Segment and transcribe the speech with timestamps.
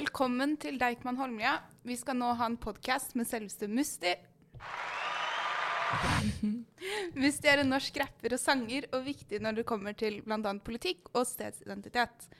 [0.00, 1.58] Velkommen til Deichman Holmlia.
[1.84, 4.14] Vi skal nå ha en podkast med selveste Musti.
[7.20, 10.54] Musti er en norsk rapper og sanger, og viktig når det kommer til bl.a.
[10.64, 12.30] politikk og stedsidentitet.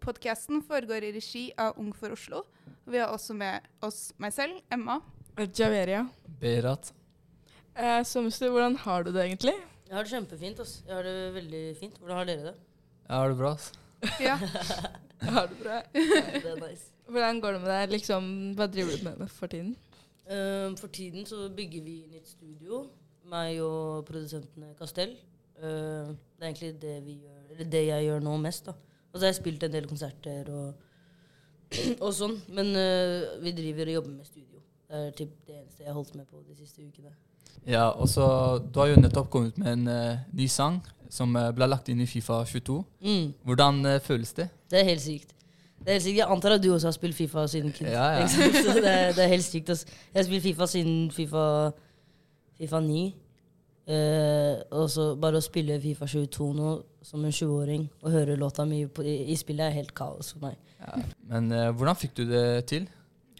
[0.00, 2.40] Podkasten foregår i regi av Ung for Oslo.
[2.88, 4.96] Vi har også med oss meg selv, Emma.
[5.36, 6.06] Javeria.
[6.40, 6.88] Berat.
[7.76, 9.58] Eh, så Musti, hvordan har du det egentlig?
[9.90, 10.64] Jeg har det kjempefint.
[10.64, 10.78] ass.
[10.86, 12.00] Jeg har det veldig fint.
[12.00, 12.56] Hvordan har dere det?
[13.04, 13.52] Jeg har det bra.
[13.58, 13.72] ass.
[14.24, 14.40] Ja.
[15.20, 15.82] Jeg har det bra.
[15.92, 16.86] Ja, det er nice.
[17.10, 17.94] Hvordan går det med deg?
[17.96, 18.26] Liksom,
[18.58, 19.74] hva driver du med, for tiden?
[20.30, 22.84] Ehm, for tiden så bygger vi nytt studio.
[23.30, 25.16] Meg og produsentene Castell.
[25.60, 28.70] Uh, det er egentlig det, vi gjør, eller det jeg gjør nå mest.
[28.70, 28.72] da.
[29.10, 30.86] Og så har jeg spilt en del konserter og,
[32.04, 32.38] og sånn.
[32.48, 34.62] Men uh, vi driver og jobber med studio.
[34.90, 37.12] Det er typ det eneste jeg har holdt med på de siste ukene.
[37.66, 38.24] Ja, og så
[38.58, 40.80] Du har jo nettopp kommet med en eh, ny sang
[41.12, 42.78] som eh, ble lagt inn i Fifa 22.
[43.04, 44.48] Mm, Hvordan føles det?
[44.70, 45.34] det er helt sykt.
[45.80, 46.18] Det er helt sykt.
[46.18, 47.88] Jeg antar at du også har spilt Fifa siden kid.
[47.88, 48.26] Ja, ja.
[48.28, 49.72] Så det, er, det er helt sykt.
[49.72, 49.86] Altså.
[50.12, 51.44] Jeg har spilt Fifa siden Fifa,
[52.60, 53.02] FIFA 9.
[53.90, 58.66] Eh, og så bare å spille Fifa 22 nå som en 20-åring og høre låta
[58.68, 60.58] mi på, i, i spillet er helt kaos for meg.
[60.84, 61.00] Ja.
[61.32, 62.86] Men eh, hvordan fikk du det til?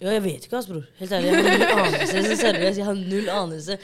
[0.00, 0.86] Ja, jeg vet ikke, ass, bror.
[0.96, 2.22] Helt ærlig, jeg har null anelse.
[2.24, 3.76] Så seriøst, jeg har null anelse.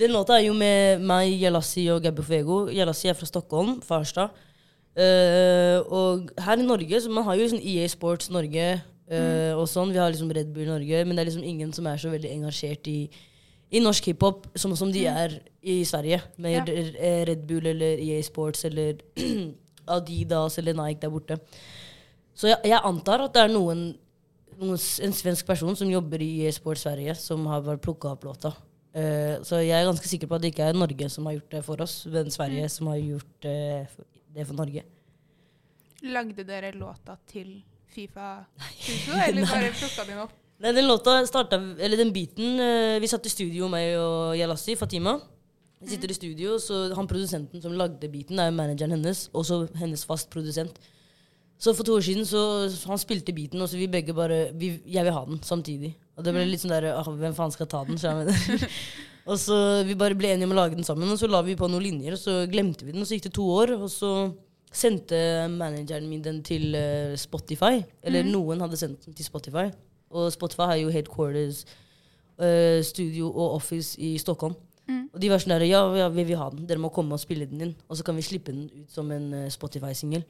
[0.00, 2.64] Den låta er jo med meg, Jalassi og Gabbe Fuego.
[2.74, 4.34] Jalassi er fra Stockholm, Farstad.
[4.96, 9.66] Eh, og her i Norge, så man har jo sånn EA Sports Norge eh, og
[9.70, 9.92] sånn.
[9.94, 12.32] Vi har liksom Red Bull Norge, men det er liksom ingen som er så veldig
[12.34, 12.98] engasjert i,
[13.70, 16.20] i norsk hiphop som, som de er i Sverige.
[16.42, 16.64] Med Ja.
[16.98, 18.98] Eh, Red Bull eller EA Sports eller
[19.96, 21.38] Adidas eller Nike der borte.
[22.34, 23.92] Så jeg, jeg antar at det er noen,
[24.60, 28.24] noen en svensk person som jobber i EA Sports Sverige, som har bare plukka opp
[28.26, 28.52] låta.
[28.90, 31.52] Uh, så jeg er ganske sikker på at det ikke er Norge som har gjort
[31.54, 33.58] det for oss, men Sverige som har gjort det
[33.94, 34.84] for- det for Norge.
[36.10, 37.58] Lagde dere låta til
[37.90, 38.44] Fifa
[38.80, 40.36] 22, eller bare plukka den opp?
[40.60, 44.76] Nei, den låta starta Eller den beaten eh, Vi satt i studio, meg og Yalassi,
[44.76, 45.16] Fatima.
[45.80, 49.28] Vi sitter i studio, så han produsenten som lagde beaten, er jo manageren hennes.
[49.32, 50.76] Også hennes fast produsent.
[51.60, 52.42] Så for to år siden så
[52.88, 55.94] han spilte beaten, og så vi begge bare vi, Jeg vil ha den samtidig.
[56.16, 58.00] Og det ble litt sånn der ah, Hvem faen skal ta den?
[58.00, 58.68] Så jeg mener.
[59.26, 61.58] og så vi bare ble enige om å lage den sammen, og så la vi
[61.58, 63.90] på noen linjer, og så glemte vi den, og så gikk det to år, og
[63.92, 64.14] så
[64.70, 65.18] sendte
[65.50, 67.80] manageren min den til eh, Spotify.
[68.06, 69.66] Eller noen hadde sendt den til Spotify.
[70.14, 71.64] Og Spotify har jo headquarters,
[72.38, 74.54] eh, studio og office i Stockholm.
[75.10, 76.66] Og de var sånn der, ja, ja, vi vil ha den.
[76.70, 77.74] Dere må komme og spille den inn.
[77.90, 80.24] Og så kan vi slippe den ut som en eh, Spotify-singel.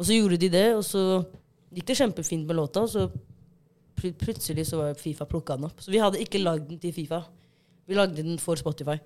[0.00, 1.02] Og så gjorde de det, og så
[1.74, 2.84] gikk det kjempefint med låta.
[2.84, 3.08] Og så
[4.00, 5.80] pl plutselig så var Fifa plukka den opp.
[5.80, 7.24] Så vi hadde ikke lagd den til Fifa.
[7.86, 8.98] Vi lagde den for Spotify.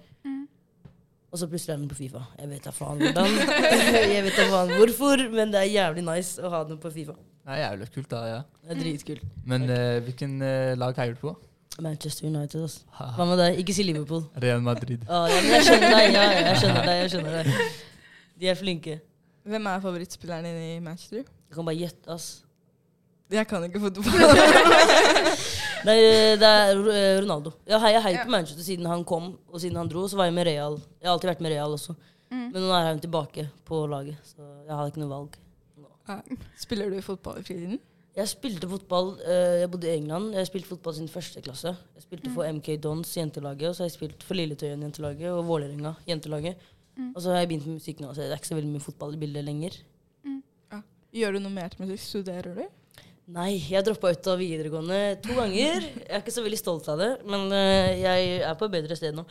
[1.34, 2.20] Og så plutselig er den på Fifa.
[2.38, 3.32] Jeg vet da faen hvordan.
[4.14, 7.16] jeg vet da faen hvorfor, men det er jævlig nice å ha den på Fifa.
[7.44, 8.20] Det er jævlig kult, da.
[8.28, 8.36] ja.
[8.62, 9.24] Det er dritkult.
[9.50, 11.34] Men uh, hvilken uh, lag heier du på?
[11.82, 12.84] Manchester United, altså.
[13.16, 13.58] Hva med deg?
[13.64, 14.22] Ikke si Liverpool.
[14.44, 15.02] Real Madrid.
[15.10, 16.14] Ah, ja, men jeg skjønner deg.
[16.14, 17.00] Ja, jeg skjønner deg.
[17.00, 17.82] jeg skjønner deg.
[18.38, 18.96] De er flinke.
[19.44, 21.26] Hvem er favorittspilleren din i Manchester?
[21.26, 22.28] Jeg kan bare gjette, ass.
[23.32, 24.04] Jeg kan ikke fotball.
[25.88, 25.96] Nei,
[26.40, 27.54] det er eh, Ronaldo.
[27.68, 30.04] Jeg heier heier på Manchester siden han kom, og siden han dro.
[30.08, 30.76] Så var jeg med Real.
[31.00, 31.96] Jeg har alltid vært med Real også.
[32.30, 32.46] Mm.
[32.52, 35.40] Men nå er han tilbake på laget, så jeg har ikke noe valg.
[36.08, 36.20] Ja.
[36.60, 37.80] Spiller du fotball i fritiden?
[38.14, 40.34] Jeg spilte fotball eh, Jeg bodde i England.
[40.36, 41.72] Jeg spilte fotball siden første klasse.
[41.96, 45.42] Jeg spilte for MK Dons jentelaget, og så har jeg spilt for Lilletøyen jentelaget og
[45.48, 46.70] Vålerenga jentelaget.
[47.10, 48.84] Og så har jeg begynt med musikk nå, så det er ikke så veldig mye
[48.84, 49.80] fotball i bildet lenger.
[51.14, 52.02] Gjør du noe mer til musikk?
[52.02, 52.64] Studerer du?
[53.32, 55.84] Nei, jeg droppa ut av videregående to ganger.
[55.96, 58.98] Jeg er ikke så veldig stolt av det, men eh, jeg er på et bedre
[58.98, 59.24] sted nå.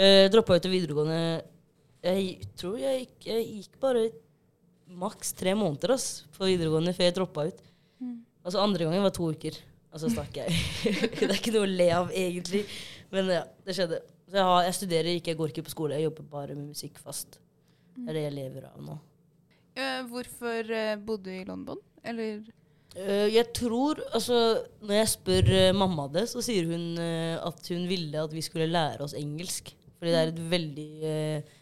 [0.00, 1.16] Uh, droppa ut av videregående
[2.06, 4.04] Jeg tror jeg gikk, jeg gikk bare
[5.00, 6.06] maks tre måneder ass,
[6.36, 7.58] på videregående før jeg droppa ut.
[8.46, 9.58] Altså andre gangen var to uker,
[9.90, 10.54] og så stakk jeg.
[11.18, 12.62] det er ikke noe å le av, egentlig,
[13.12, 14.00] men ja, det skjedde.
[14.30, 16.70] Så jeg, har, jeg studerer ikke, jeg går ikke på skole, jeg jobber bare med
[16.70, 17.40] musikk fast.
[17.98, 18.96] Det er det jeg lever av nå.
[19.74, 21.82] Eh, hvorfor eh, bodde du i London?
[22.06, 22.59] Eller Eh,
[22.90, 24.36] jeg tror Altså,
[24.82, 28.42] når jeg spør eh, mamma det, så sier hun eh, at hun ville at vi
[28.42, 29.70] skulle lære oss engelsk.
[30.00, 31.58] Fordi det er et veldig eh,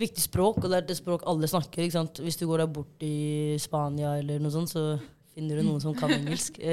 [0.00, 1.84] viktig språk, og det er et språk alle snakker.
[1.84, 2.20] ikke sant?
[2.24, 4.96] Hvis du går der bort i Spania eller noe sånt, så
[5.36, 6.60] finner du noen som kan engelsk.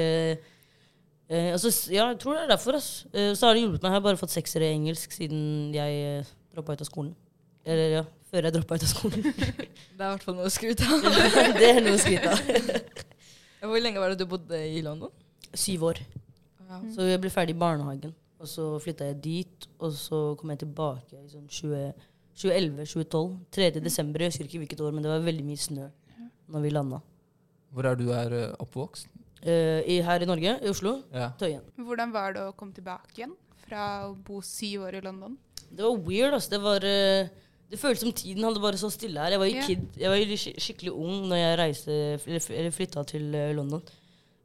[1.24, 2.76] Eh, eh, altså, ja, jeg tror det er derfor.
[2.76, 3.94] Eh, så har det hjulpet meg.
[3.94, 7.14] Jeg har bare fått seksere i engelsk siden jeg eh, droppa ut av skolen.
[7.64, 9.24] Eller ja, før jeg droppa ut av skolen.
[9.96, 11.08] Det er i hvert fall noe å skryte av.
[11.60, 13.13] det er noe å skryte av.
[13.64, 15.12] Hvor lenge var det du bodde i London?
[15.54, 16.02] Syv år.
[16.94, 18.14] Så jeg ble ferdig i barnehagen.
[18.42, 23.36] Og så flytta jeg dit, og så kom jeg tilbake i sånn 2011-2012.
[23.56, 23.70] 3.
[23.80, 25.86] desember, jeg husker ikke hvilket år, men det var veldig mye snø
[26.52, 26.98] når vi landa.
[27.74, 29.08] Hvor er du er eh, oppvokst?
[29.44, 30.98] Uh, i, her i Norge, i Oslo.
[31.12, 31.30] Ja.
[31.40, 31.64] Tøyen.
[31.76, 33.34] Hvordan var det å komme tilbake igjen
[33.64, 35.34] fra å bo syv år i London?
[35.68, 36.52] Det var weird, altså.
[36.54, 37.32] Det var eh,
[37.74, 39.34] Det føltes som tiden hadde bare så stille her.
[39.34, 41.96] Jeg var jo kid, jeg var sk skikkelig ung når jeg reiste
[42.30, 43.82] Eller flytta til eh, London.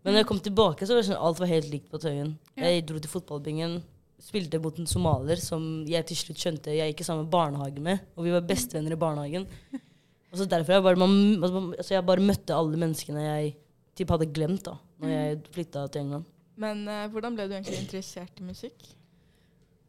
[0.01, 2.33] Men når jeg kom tilbake, så var det sånn alt var helt likt på Tøyen.
[2.57, 3.79] Jeg dro til fotballbingen,
[4.23, 8.01] spilte mot en somalier som jeg til slutt skjønte jeg gikk i samme barnehage med.
[8.15, 9.45] Og vi var bestevenner i barnehagen.
[10.31, 13.53] Og så derfor jeg bare, man, altså, altså, jeg bare møtte alle menneskene jeg
[13.97, 16.27] typ hadde glemt da når jeg flytta til England.
[16.59, 18.89] Men uh, hvordan ble du egentlig interessert i musikk?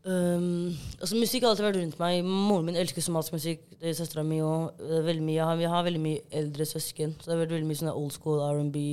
[0.00, 2.20] Um, altså Musikk har alltid vært rundt meg.
[2.24, 3.64] Moren min elsker somalisk musikk.
[3.80, 4.80] er Søstera mi òg.
[4.80, 8.14] Vi har, har veldig mye eldre søsken, så det har vært veldig mye sånne old
[8.16, 8.84] school R&B.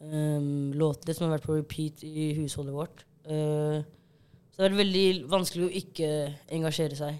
[0.00, 3.04] Um, låter som har vært på repeat i husholdet vårt.
[3.28, 3.80] Uh,
[4.50, 6.10] så det har vært veldig vanskelig å ikke
[6.56, 7.18] engasjere seg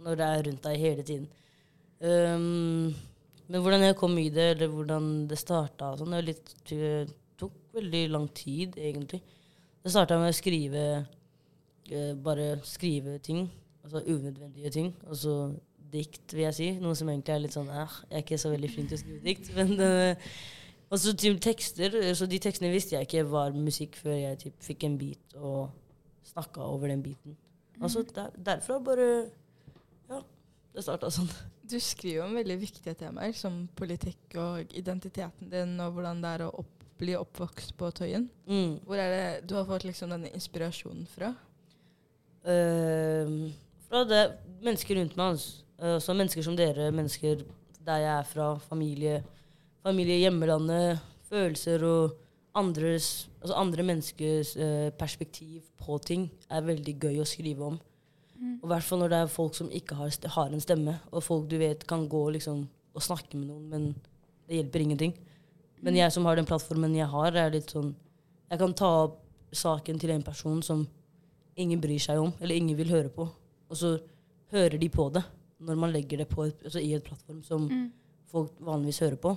[0.00, 1.30] når det er rundt deg hele tiden.
[2.00, 2.94] Um,
[3.50, 6.36] men hvordan jeg kom i det, eller hvordan det starta, sånn, det,
[6.70, 6.90] det
[7.38, 9.20] tok veldig lang tid, egentlig.
[9.82, 10.84] Det starta med å skrive
[11.92, 13.48] eh, bare skrive ting.
[13.84, 14.94] Altså unødvendige ting.
[15.08, 15.54] Altså
[15.92, 16.70] dikt, vil jeg si.
[16.82, 19.02] Noe som egentlig er litt sånn eh, Jeg er ikke så veldig flink til å
[19.02, 19.52] skrive dikt.
[19.58, 20.32] Men eh,
[20.90, 21.98] også til tekster.
[22.18, 25.70] Så de tekstene visste jeg ikke var musikk før jeg typ, fikk en beat og
[26.30, 27.38] snakka over den beaten.
[27.80, 29.06] Altså der, derfra bare
[30.10, 30.20] Ja,
[30.74, 31.30] det starta sånn.
[31.70, 36.44] Du skriver om veldig viktige temaer, som politikk og identiteten din, og hvordan det er
[36.48, 38.26] å opp, bli oppvokst på Tøyen.
[38.50, 38.80] Mm.
[38.84, 41.30] Hvor er det du har fått liksom denne inspirasjonen fra?
[42.48, 43.52] Ehm,
[43.88, 44.22] fra det
[44.64, 45.36] mennesker rundt meg.
[45.36, 45.64] Altså.
[45.80, 47.44] Uh, mennesker som dere, mennesker
[47.86, 49.22] der jeg er fra, familie,
[49.82, 51.00] familie hjemmelandet,
[51.30, 52.18] følelser og
[52.54, 57.78] andres, altså andre menneskers uh, perspektiv på ting er veldig gøy å skrive om.
[58.40, 61.24] Og I hvert fall når det er folk som ikke har, har en stemme, og
[61.24, 62.62] folk du vet kan gå liksom,
[62.96, 63.88] og snakke med noen, men
[64.48, 65.16] det hjelper ingenting.
[65.84, 67.94] Men jeg som har den plattformen jeg har, er litt sånn
[68.50, 69.20] Jeg kan ta opp
[69.56, 70.82] saken til en person som
[71.60, 73.26] ingen bryr seg om, eller ingen vil høre på.
[73.70, 73.94] Og så
[74.52, 75.22] hører de på det
[75.60, 77.90] når man legger det på et, altså i et plattform som Mm.
[78.32, 79.34] folk vanligvis hører på.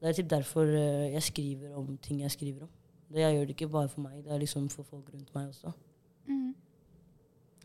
[0.00, 2.68] Det er typ derfor eh, jeg skriver om ting jeg skriver om.
[3.12, 5.48] Det jeg gjør det ikke bare for meg, det er liksom for folk rundt meg
[5.50, 5.72] også.
[6.28, 6.54] Mm.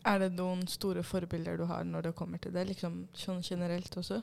[0.04, 2.66] Er det noen store forbilder du har når det kommer til det?
[2.68, 4.20] Liksom sånn generelt også?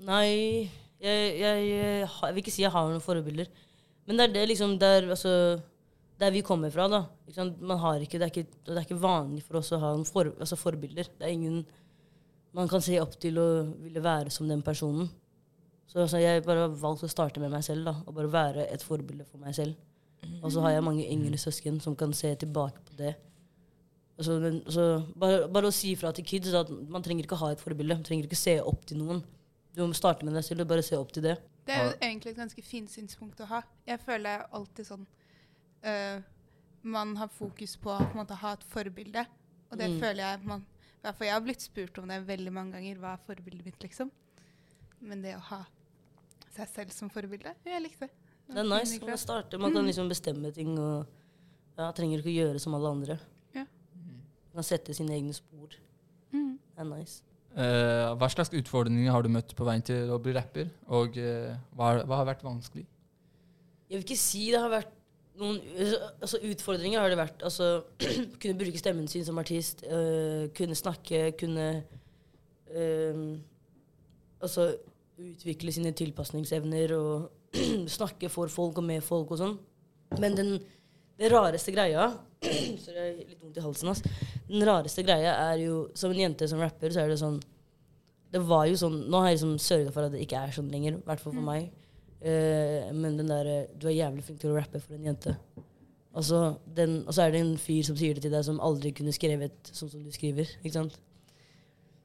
[0.00, 0.70] Nei,
[1.00, 3.50] jeg, jeg, jeg, jeg vil ikke si jeg har noen forbilder.
[4.06, 5.34] Men det er det liksom der, altså,
[6.20, 7.04] der vi kommer fra, da.
[7.26, 7.60] Ikke sant?
[7.64, 10.32] Man har ikke, det, er ikke, det er ikke vanlig for oss å ha for,
[10.36, 11.08] altså forbilder.
[11.16, 11.62] Det er ingen
[12.56, 15.08] man kan se opp til og ville være som den personen.
[15.86, 18.66] Så altså, jeg bare har valgt å starte med meg selv da, og bare være
[18.74, 19.78] et forbilde for meg selv.
[20.42, 23.14] Og så har jeg mange yngre søsken som kan se tilbake på det.
[24.18, 24.86] Altså, men, altså,
[25.18, 27.96] bare, bare å si ifra til kids at man trenger ikke ha et forbilde.
[27.96, 29.22] Man trenger ikke se opp til noen.
[29.74, 31.38] Du må starte med deg selv og bare se opp til det.
[31.66, 33.62] Det er jo egentlig et ganske fint synspunkt å ha.
[33.86, 35.06] Jeg føler alltid sånn
[35.82, 36.20] eh,
[36.82, 39.26] Man har fokus på å på en måte, ha et forbilde.
[39.70, 39.98] Og det Mm.
[40.00, 40.64] føler jeg man,
[41.02, 42.96] hvert Jeg har blitt spurt om det veldig mange ganger.
[42.96, 44.10] Hva er forbildet mitt, liksom?
[45.00, 45.66] Men det å ha
[46.56, 48.10] seg selv som forbilde, jeg likte det.
[48.50, 48.98] Det er nice.
[48.98, 51.06] Man kan, starte, man kan liksom bestemme ting og
[51.78, 53.18] ja, trenger ikke å gjøre som alle andre.
[53.54, 53.64] Ja.
[53.94, 55.76] Man kan sette sine egne spor.
[56.32, 56.58] Mm.
[56.74, 57.22] Det er nice.
[57.50, 61.56] Uh, hva slags utfordringer har du møtt på veien til å bli rapper, og uh,
[61.74, 62.86] hva, hva har vært vanskelig?
[63.90, 64.92] Jeg vil ikke si det har vært
[65.38, 65.60] noen
[66.20, 67.42] altså, Utfordringer har det vært.
[67.46, 67.84] Altså,
[68.42, 69.84] kunne bruke stemmen sin som artist.
[69.86, 71.84] øh, kunne snakke, kunne
[72.74, 73.38] øh,
[74.42, 74.70] Altså
[75.20, 77.30] utvikle sine tilpasningsevner og
[77.98, 79.56] snakke for folk og med folk og sånn.
[80.18, 80.54] Men den,
[81.20, 82.06] den rareste greia
[82.80, 83.90] Sorry, jeg har litt vondt i halsen.
[83.92, 84.00] ass.
[84.48, 87.36] Den rareste greia er jo Som en jente som rapper, så er det sånn
[88.32, 90.70] Det var jo sånn Nå har jeg liksom sørga for at det ikke er sånn
[90.72, 90.96] lenger.
[90.96, 91.50] I hvert fall for Mm.
[91.52, 91.68] meg.
[92.20, 95.36] Eh, men den der eh, Du er jævlig flink til å rappe for en jente.
[96.14, 98.90] Altså, den, og så er det en fyr som sier det til deg, som aldri
[98.92, 100.48] kunne skrevet sånn som du skriver.
[100.60, 100.98] Ikke sant?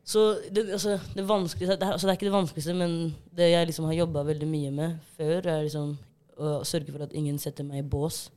[0.06, 0.22] Så
[0.54, 3.68] det, altså, det vanskeligste det, er- altså, det er ikke det vanskeligste, men det jeg
[3.72, 5.96] liksom har jobba veldig mye med før, er liksom
[6.38, 8.28] å sørge for at ingen setter meg i bås.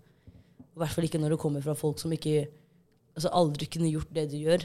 [0.75, 2.47] I hvert fall ikke når det kommer fra folk som ikke
[3.19, 4.65] altså aldri kunne gjort det du gjør.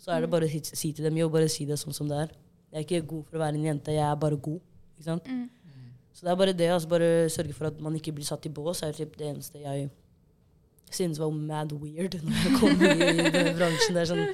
[0.00, 2.08] Så er det bare å si- si til dem jo, bare si det sånn som
[2.08, 2.30] det er.
[2.72, 4.60] Jeg er ikke god for å være en jente, jeg er bare god.
[4.96, 5.26] Ikke sant?
[5.28, 5.50] Mm.
[6.12, 6.68] Så det er bare det.
[6.74, 9.62] altså Bare sørge for at man ikke blir satt i bås, er typ det eneste
[9.62, 9.90] jeg
[10.90, 12.88] synes var mad weird når jeg kom i
[13.30, 13.94] denne bransjen.
[13.94, 14.24] Det er sånn,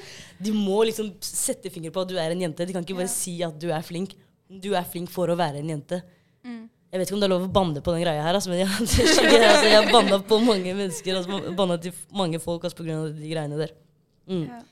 [0.41, 2.65] de må liksom sette finger på at du er en jente.
[2.65, 3.13] De kan ikke bare Ja.
[3.13, 4.15] si at du er flink.
[4.49, 6.01] Du er flink for å være en jente.
[6.47, 6.63] Mm.
[6.93, 8.63] Jeg vet ikke om det er lov å banne på den greia her, altså, men
[8.63, 11.19] jeg, altså, jeg banna på mange mennesker.
[11.19, 13.75] Altså, banna til mange folk altså, av de greiene der.
[14.31, 14.47] Mm.
[14.49, 14.63] Ja.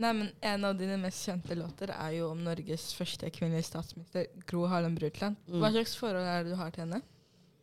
[0.00, 4.26] Nei, men En av dine mest kjente låter er jo om Norges første kvinnelige statsminister,
[4.48, 5.38] Gro Harlem Brundtland.
[5.46, 5.60] Mm.
[5.62, 7.00] Hva slags forhold er det du har til henne?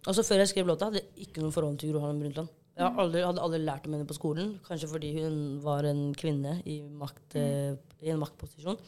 [0.07, 2.53] Altså Før jeg skrev låta, hadde jeg ikke noe forhold til Gro Harlem Brundtland.
[2.71, 6.05] Jeg hadde aldri, hadde aldri lært om henne på skolen, kanskje fordi hun var en
[6.17, 7.79] kvinne i, makt, mm.
[8.07, 8.79] i en maktposisjon.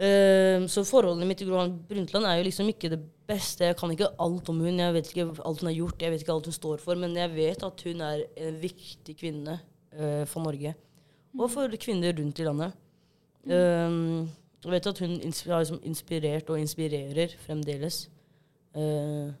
[0.00, 3.66] Uh, så forholdet mitt til Gro Harlem Brundtland er jo liksom ikke det beste.
[3.68, 6.22] Jeg kan ikke alt om hun, jeg vet ikke alt hun har gjort, jeg vet
[6.24, 10.22] ikke alt hun står for, men jeg vet at hun er en viktig kvinne uh,
[10.30, 10.72] for Norge.
[11.38, 12.76] Og for kvinner rundt i landet.
[13.46, 13.90] Eh,
[14.60, 18.02] jeg vet at hun har liksom inspirert og inspirerer fremdeles.
[18.76, 19.32] Uh,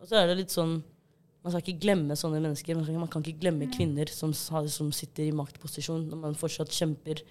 [0.00, 0.78] og så er det litt sånn
[1.44, 2.78] Man skal ikke glemme sånne mennesker.
[2.78, 7.22] Man, kan ikke glemme kvinner som, som sitter i maktposisjon, når man fortsatt kjemper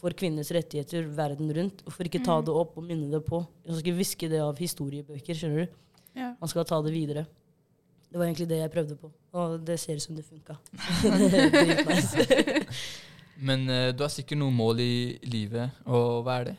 [0.00, 1.82] for kvinners rettigheter verden rundt.
[1.84, 3.42] Hvorfor ikke ta det opp og minne det på?
[3.42, 5.36] Man skal ikke viske det av historiebøker.
[5.36, 5.74] skjønner du?
[6.16, 6.32] Ja.
[6.40, 7.26] Man skal ta det videre.
[8.10, 10.54] Det var egentlig det jeg prøvde på, og det ser ut som det funka.
[13.40, 14.94] Men uh, du har sikkert noe mål i
[15.30, 16.56] livet, og hva er det?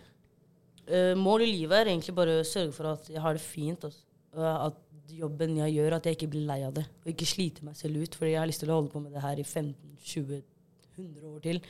[0.92, 3.86] Uh, mål i livet er egentlig bare å sørge for at jeg har det fint.
[3.88, 4.04] Altså.
[4.36, 4.80] Og At
[5.12, 6.86] jobben jeg gjør, at jeg ikke blir lei av det.
[7.04, 8.16] Og ikke sliter meg selv ut.
[8.18, 11.62] Fordi jeg har lyst til å holde på med det her i 15-20-100 år til.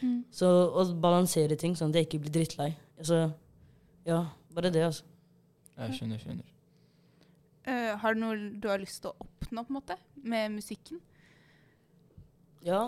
[0.00, 0.20] Mm.
[0.34, 2.70] Så å balansere ting sånn at jeg ikke blir drittlei.
[2.98, 3.24] Altså,
[4.06, 4.22] ja,
[4.54, 5.06] bare det, altså.
[5.78, 6.54] Jeg skjønner, skjønner.
[7.68, 11.00] Uh, har du noe du har lyst til å oppnå på en måte, med musikken?
[12.66, 12.82] Ja.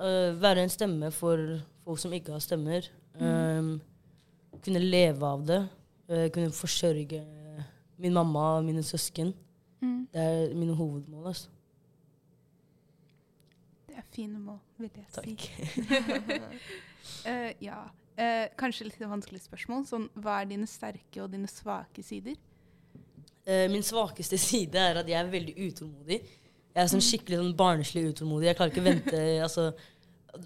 [0.00, 2.88] Øh, være en stemme for folk som ikke har stemmer.
[3.20, 3.80] Um,
[4.64, 5.60] kunne leve av det.
[6.08, 7.24] Uh, kunne forsørge
[8.00, 9.34] min mamma og mine søsken.
[9.80, 10.08] Mm.
[10.12, 11.26] Det er mine hovedmål.
[11.26, 11.48] altså.
[13.88, 15.36] Det er fine mål, vil jeg si.
[15.36, 16.50] Takk.
[17.26, 17.78] Eh, ja.
[18.20, 19.86] Uh, kanskje litt vanskelig spørsmål.
[19.88, 22.36] Sånn, hva er dine sterke og dine svake sider?
[23.48, 26.20] Uh, min svakeste side er at jeg er veldig utålmodig.
[26.70, 28.50] Jeg er sånn skikkelig sånn barnslig utålmodig.
[28.50, 29.70] Jeg klarer ikke å vente altså,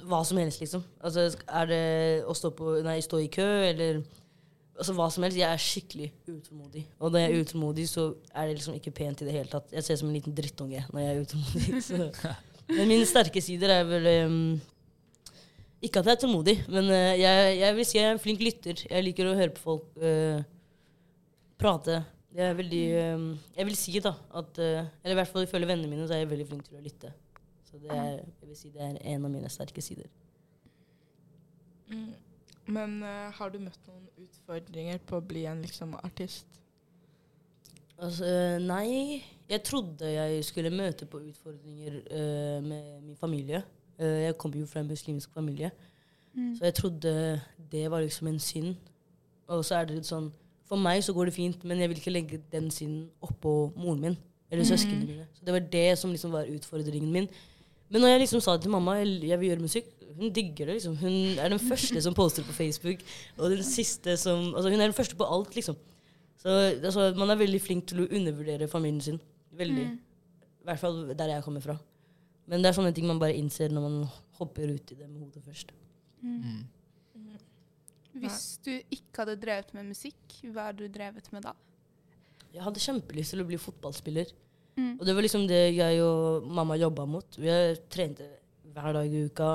[0.09, 0.85] hva som helst, liksom.
[1.05, 1.27] Altså,
[1.61, 1.87] er det
[2.29, 4.01] å stå, på, nei, stå i kø, eller
[4.79, 5.41] altså, hva som helst.
[5.41, 6.85] Jeg er skikkelig utålmodig.
[6.99, 9.73] Og når jeg er utålmodig, så er det liksom ikke pent i det hele tatt.
[9.75, 11.83] Jeg ser ut som en liten drittunge når jeg er utålmodig.
[11.89, 12.33] Så.
[12.73, 14.39] Men mine sterke sider er vel um,
[15.85, 18.41] Ikke at jeg er tålmodig, men uh, jeg, jeg vil si jeg er en flink
[18.41, 18.87] lytter.
[18.89, 20.41] Jeg liker å høre på folk uh,
[21.61, 22.01] prate.
[22.35, 23.27] Jeg er veldig um,
[23.57, 24.65] Jeg vil si da at uh,
[25.05, 27.13] Eller i hvert fall ifølge vennene mine så er jeg veldig flink til å lytte.
[27.69, 30.11] Så det er, jeg vil si det er en av mine sterke sider.
[31.91, 32.11] Mm.
[32.75, 36.61] Men uh, har du møtt noen utfordringer på å bli en liksom, artist?
[37.99, 38.27] Altså,
[38.63, 39.23] nei.
[39.49, 43.63] Jeg trodde jeg skulle møte på utfordringer uh, med min familie.
[44.01, 45.71] Uh, jeg kommer jo fra en muslimsk familie,
[46.35, 46.57] Mm.
[46.57, 47.41] så jeg trodde
[47.73, 48.75] det var liksom en synd.
[49.47, 50.33] Og så er det litt sånn
[50.69, 54.01] For meg så går det fint, men jeg vil ikke legge den synden oppå moren
[54.01, 54.17] min
[54.51, 55.27] eller søsknene mine.
[55.35, 57.29] Så det var det som liksom var utfordringen min.
[57.93, 60.75] Men når jeg liksom sa til mamma jeg, vil gjøre musikk, hun digger det.
[60.79, 60.97] liksom.
[60.97, 63.03] Hun er den første som poster på Facebook,
[63.39, 65.77] og den siste som Altså, hun er den første på alt, liksom.
[66.39, 69.21] Så altså, man er veldig flink til å undervurdere familien sin.
[69.53, 69.87] Veldig.
[69.89, 69.99] Mm.
[70.61, 71.77] I hvert fall der jeg kommer fra.
[72.47, 75.21] Men det er sånne ting man bare innser når man hopper ut i det med
[75.21, 75.73] hodet først.
[76.21, 76.65] Mm.
[78.15, 80.19] Hvis du ikke hadde drevet med musikk,
[80.55, 81.53] hva hadde du drevet med da?
[82.55, 84.29] Jeg hadde kjempelyst til å bli fotballspiller.
[84.79, 84.93] Mm.
[85.01, 87.37] Og det var liksom det jeg og mamma jobba mot.
[87.39, 87.51] Vi
[87.91, 88.27] trente
[88.75, 89.49] hver dag i uka.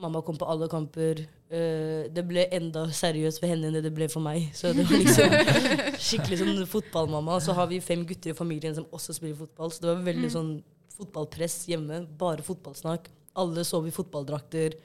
[0.00, 1.20] Mamma kom på alle kamper.
[1.52, 4.48] Eh, det ble enda seriøst for henne enn det det ble for meg.
[4.56, 5.36] Så det var liksom
[6.08, 7.36] skikkelig sånn fotballmamma.
[7.44, 10.28] Så har vi fem gutter i familien som også spiller fotball, så det var veldig
[10.30, 10.36] Mm.
[10.36, 10.52] sånn
[10.96, 12.06] fotballpress hjemme.
[12.20, 13.08] Bare fotballsnakk.
[13.40, 14.76] Alle sov i fotballdrakter.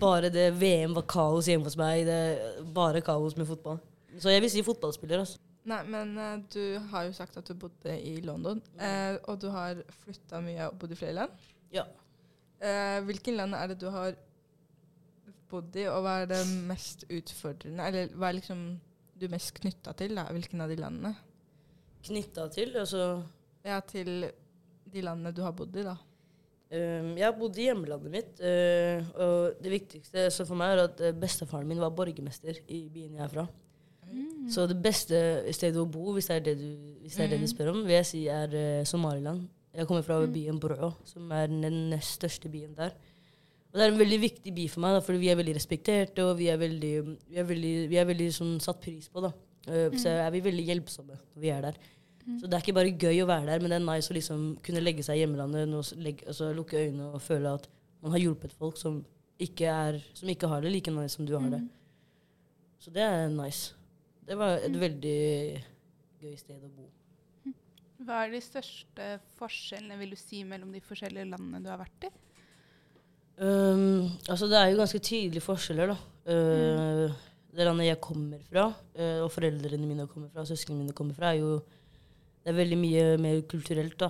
[0.00, 2.04] Bare det VM var kaos hjemme hos meg.
[2.08, 3.80] Det bare kaos med fotball.
[4.20, 5.22] Så jeg vil si fotballspiller.
[5.22, 5.38] altså.
[5.68, 9.50] Nei, men uh, du har jo sagt at du bodde i London, uh, og du
[9.52, 11.48] har flytta mye og bodd i flere land.
[11.74, 11.84] Ja.
[12.60, 14.16] Uh, hvilke land er det du har
[15.50, 17.86] bodd i, og hva er det mest utfordrende?
[17.86, 18.64] Eller hva er liksom
[19.20, 20.16] du mest knytta til?
[20.16, 20.30] da?
[20.32, 21.12] Hvilken av de landene?
[22.08, 23.04] Knytta til altså
[23.66, 24.30] Ja, til
[24.90, 25.98] de landene du har bodd i, da.
[26.70, 31.00] Um, jeg bodde i hjemlandet mitt, uh, og det viktigste så for meg er at
[31.02, 33.46] uh, bestefaren min var borgermester i byen jeg er fra.
[34.06, 34.46] Mm.
[34.54, 35.18] Så det beste
[35.54, 36.68] stedet å bo, hvis det er det du,
[37.02, 37.50] hvis det er det du Mm.
[37.56, 39.48] spør om, vil jeg si er uh, Somaliland.
[39.74, 40.32] Jeg kommer fra Mm.
[40.32, 42.94] byen Brå, som er den nest største byen der.
[43.72, 46.24] Og det er en veldig viktig by for meg, da, fordi vi er veldig respekterte,
[46.24, 46.94] og vi er veldig,
[47.30, 49.22] vi er veldig, vi er veldig sånn, satt pris på.
[49.22, 49.30] da.
[49.94, 51.74] Så er vi veldig hjelpsomme når vi er der.
[52.38, 54.44] Så det er ikke bare gøy å være der, men det er nice å liksom
[54.64, 57.66] kunne legge seg i hjemlandet, og legge, altså, lukke øynene og føle at
[58.04, 59.00] man har hjulpet folk som
[59.40, 61.60] ikke, er, som ikke har det like nice som du har det.
[62.80, 63.74] Så det er nice.
[64.28, 65.20] Det var et veldig
[66.20, 66.86] gøy sted å bo.
[68.04, 72.08] Hva er de største forskjellene vil du si, mellom de forskjellige landene du har vært
[72.08, 72.12] i?
[73.40, 75.98] Um, altså det er jo ganske tydelige forskjeller, da.
[76.28, 81.16] Uh, Det landet jeg kommer fra, uh, og foreldrene mine kommer fra, søsknene mine kommer
[81.16, 81.56] fra, er jo
[82.50, 84.08] Det er veldig mye mer kulturelt da,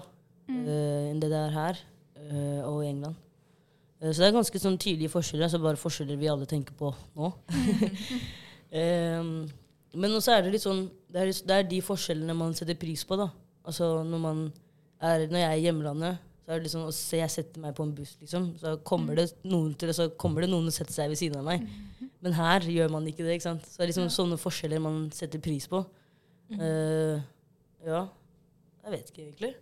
[0.49, 0.63] Mm.
[0.67, 1.77] eh, enn det det er her
[2.17, 3.15] eh, og i England.
[4.01, 6.89] Eh, så det er ganske sånn tydelige forskjeller, altså bare forskjeller vi alle tenker på
[7.17, 7.29] nå.
[9.21, 9.51] um,
[10.01, 13.05] men også er det litt sånn det er, det er de forskjellene man setter pris
[13.05, 13.29] på, da.
[13.69, 14.41] Altså når man
[15.01, 17.85] er Når jeg er i hjemlandet, så er det liksom se jeg setter meg på
[17.85, 18.55] en buss, liksom.
[18.61, 21.45] Så kommer det noen til så kommer det noen og setter seg ved siden av
[21.45, 21.69] meg.
[22.21, 23.37] Men her gjør man ikke det.
[23.37, 23.69] ikke sant?
[23.69, 25.85] Så det er liksom sånne forskjeller man setter pris på.
[26.53, 27.21] Uh,
[27.87, 28.09] ja.
[28.85, 29.55] Jeg vet ikke egentlig.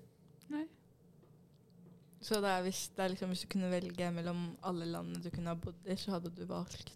[2.21, 5.31] Så det er hvis, det er liksom, hvis du kunne velge mellom alle landene du
[5.31, 6.91] kunne ha bodd i, så hadde du valgt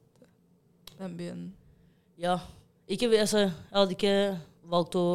[0.99, 1.45] den byen?
[2.19, 2.39] Ja.
[2.89, 4.17] Ikke, altså, jeg hadde ikke
[4.69, 5.07] valgt å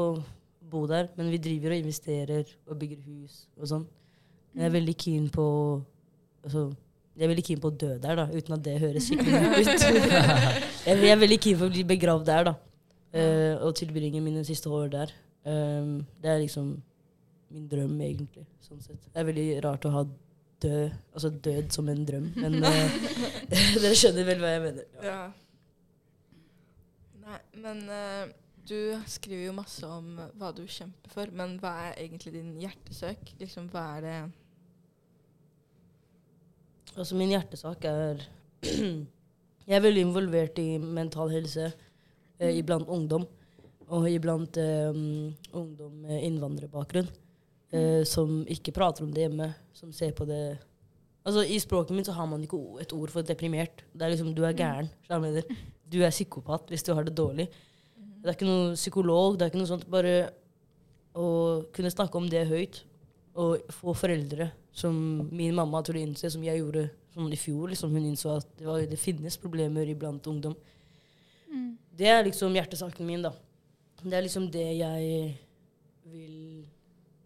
[0.72, 3.86] bo der, men vi driver og investerer og bygger hus og sånn.
[4.58, 5.46] Jeg er veldig keen på
[6.42, 6.70] altså,
[7.18, 9.86] Jeg er veldig keen på å dø der, da, uten at det høres skikkelig ut.
[10.88, 12.58] jeg, jeg er veldig keen på å bli begravd der, da.
[13.18, 15.14] Uh, og tilbringe mine siste år der.
[15.48, 16.76] Um, det er liksom
[17.54, 18.46] min drøm, egentlig.
[18.64, 19.04] Sånn sett.
[19.12, 20.06] Det er veldig rart å ha
[20.64, 22.98] død, altså død som en drøm, men uh,
[23.82, 24.90] dere skjønner vel hva jeg mener.
[25.06, 25.20] Ja.
[27.28, 28.26] Nei, men uh,
[28.68, 33.34] du skriver jo masse om hva du kjemper for, men hva er egentlig din hjertesøk?
[33.40, 34.18] Liksom, hva er det
[36.98, 38.24] Altså min hjertesak er
[39.68, 41.68] Jeg er veldig involvert i mental helse
[42.40, 43.28] eh, iblant ungdom.
[43.94, 44.96] Og iblant eh,
[45.52, 47.10] ungdom med innvandrerbakgrunn.
[47.76, 49.52] Eh, som ikke prater om det hjemme.
[49.76, 50.58] Som ser på det
[51.28, 53.84] Altså I språket mitt så har man ikke et ord for deprimert.
[53.92, 54.90] Det er liksom Du er gæren.
[55.08, 55.44] skjønner
[55.92, 57.50] du er psykopat hvis du har det dårlig.
[57.98, 59.36] Det er ikke noe psykolog.
[59.36, 59.90] Det er ikke noe sånt.
[59.92, 60.32] Bare
[61.18, 62.84] å kunne snakke om det høyt.
[63.36, 64.96] Og få foreldre som
[65.32, 67.68] min mamma torde innse, som jeg gjorde sånn i fjor.
[67.74, 70.56] Liksom, hun innså at det, var, det finnes problemer iblant ungdom.
[71.52, 71.76] Mm.
[71.98, 73.34] Det er liksom hjertesaken min, da.
[74.02, 75.36] Det er liksom det jeg
[76.08, 76.66] vil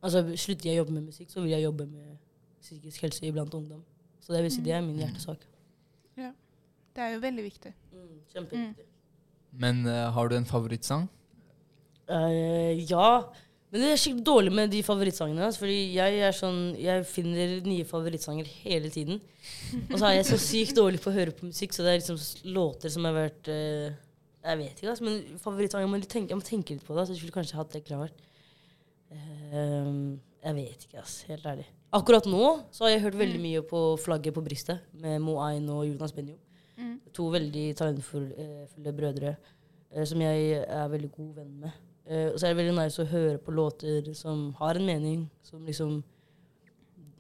[0.02, 2.18] Altså, slutter jeg å jobbe med musikk, så vil jeg jobbe med
[2.62, 3.84] psykisk helse iblant ungdom.
[4.22, 5.44] Så det vil si det er min hjertesak.
[6.18, 6.32] Ja.
[6.96, 7.72] Det er jo veldig viktig.
[7.94, 8.88] Mm, Kjempeviktig.
[9.64, 11.08] Men uh, har du en favorittsang?
[12.10, 13.22] Uh, ja.
[13.72, 15.46] Men det er skikkelig dårlig med de favorittsangene.
[15.48, 19.22] Altså, fordi jeg er sånn Jeg finner nye favorittsanger hele tiden.
[19.88, 22.02] Og så er jeg så sykt dårlig på å høre på musikk, så det er
[22.02, 22.20] liksom
[22.52, 23.88] låter som har vært uh,
[24.44, 27.08] Jeg vet ikke, altså, men favorittsanger jeg må, tenke, jeg må tenke litt på det.
[27.08, 28.28] Så jeg skulle kanskje hatt det klart.
[29.12, 29.94] Eh,
[30.42, 31.22] jeg vet ikke, ass.
[31.30, 31.68] Helt ærlig.
[31.92, 35.68] Akkurat nå så har jeg hørt veldig mye på Flagget på brystet med Mo Ain
[35.70, 36.38] og Jonas Benjo.
[36.80, 36.96] Mm.
[37.14, 41.82] To veldig talentfulle brødre eh, som jeg er veldig god venn med.
[42.08, 45.28] Eh, og så er det veldig nice å høre på låter som har en mening.
[45.44, 46.02] Som liksom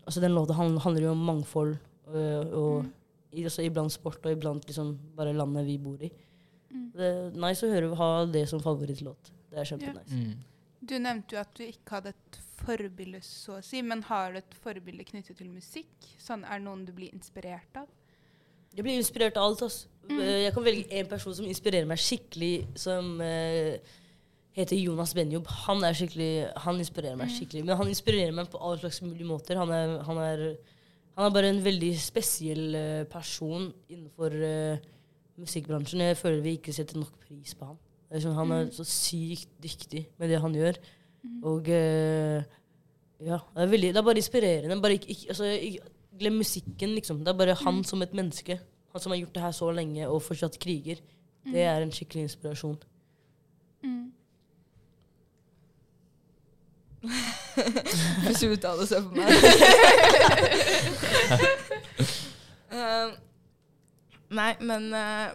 [0.01, 1.75] Altså Den låta handler jo om mangfold,
[2.07, 2.15] og,
[2.57, 3.45] og mm.
[3.45, 6.09] også iblant sport, og iblant liksom bare landet vi bor i.
[6.71, 6.87] Mm.
[6.95, 9.29] Det er nice å høre ha det som favorittlåt.
[9.51, 10.17] Det er kjempenice.
[10.17, 10.33] Mm.
[10.81, 14.39] Du nevnte jo at du ikke hadde et forbilde, så å si, men har du
[14.41, 15.91] et forbilde knyttet til musikk?
[16.21, 17.89] Sånn, er det noen du blir inspirert av?
[18.71, 19.61] Jeg blir inspirert av alt.
[19.67, 19.89] Altså.
[20.09, 20.19] Mm.
[20.19, 23.75] Eh, Jeg kan velge en person som inspirerer meg skikkelig, som uh,
[24.57, 25.47] heter Jonas Benjob.
[25.67, 27.35] Han han inspirerer meg Mm.
[27.35, 27.65] skikkelig.
[27.65, 29.57] Men han inspirerer meg på alle slags mulige måter.
[29.57, 30.57] Han er, han er,
[31.17, 34.77] han er bare en veldig spesiell eh, person innenfor uh,
[35.37, 35.99] musikkbransjen.
[35.99, 37.77] Jeg føler vi ikke setter nok pris på han.
[38.19, 38.71] Sånn, han er Mm.
[38.75, 40.75] så sykt dyktig med det han gjør.
[41.23, 41.43] Mm.
[41.47, 42.43] Og eh,
[43.23, 44.81] ja, det er, veldig, det er bare inspirerende.
[44.81, 45.79] Bare ikke, ikke, altså, ikke,
[46.19, 47.19] glem musikken, liksom.
[47.23, 47.83] Det er bare han Mm.
[47.83, 48.59] som et menneske.
[48.91, 50.95] Han som har gjort det her så lenge og fortsatt kriger.
[51.45, 52.77] Det er en skikkelig inspirasjon.
[53.83, 54.11] Mm.
[58.27, 59.27] Hvis du uttaler seg på meg.
[62.71, 63.11] uh,
[64.39, 65.31] nei, men eh,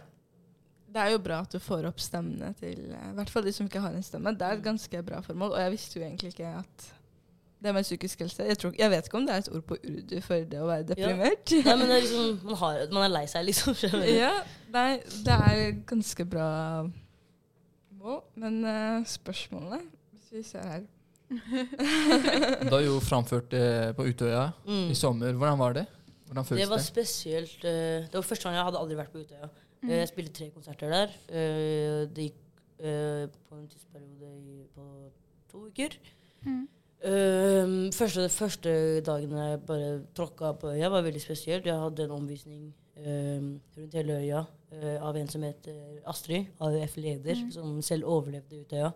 [0.97, 3.53] det er jo bra at du får opp stemmene til eh, I hvert fall de
[3.53, 4.33] som ikke har en stemme.
[4.33, 5.53] Det er et ganske bra formål.
[5.53, 6.87] Og jeg visste jo egentlig ikke at
[7.57, 9.77] det med psykisk helse Jeg, tror, jeg vet ikke om det er et ord på
[9.81, 11.53] urdu for det å være deprimert.
[11.65, 13.73] Nei, men det er liksom, man, har, man er lei seg, liksom.
[14.13, 14.33] ja,
[14.75, 14.89] nei,
[15.25, 16.49] det er ganske bra
[17.97, 18.19] mål.
[18.37, 19.79] Men uh, spørsmålene
[20.13, 20.85] Hvis vi ser her
[22.69, 23.65] Du har jo framført det
[23.97, 24.89] på Utøya Mm.
[24.93, 25.33] i sommer.
[25.33, 25.85] Hvordan var det?
[26.27, 26.85] Hvordan Det var det?
[26.85, 29.49] spesielt uh, Det var første gang jeg hadde aldri vært på Utøya.
[29.83, 29.89] Mm.
[29.89, 31.07] Eh, Jeg spilte tre konserter der.
[31.29, 32.39] Eh, Det gikk
[32.79, 35.11] eh, på en tidsperiode på
[35.51, 35.97] to uker.
[36.45, 36.67] Mm.
[37.93, 38.71] Første, første
[39.05, 41.65] dagen jeg bare tråkka på øya, var veldig spesielt.
[41.65, 44.39] Jeg hadde en omvisning rundt hele øya
[45.05, 47.51] av en som heter Astrid, AUF-leder, Mm.
[47.51, 48.89] som selv overlevde Utøya.